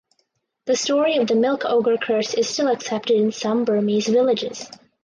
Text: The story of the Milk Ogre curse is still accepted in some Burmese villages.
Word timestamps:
The 0.65 0.75
story 0.75 1.15
of 1.17 1.27
the 1.27 1.35
Milk 1.35 1.61
Ogre 1.63 1.95
curse 1.97 2.33
is 2.33 2.49
still 2.49 2.69
accepted 2.69 3.15
in 3.17 3.31
some 3.31 3.65
Burmese 3.65 4.07
villages. 4.07 4.67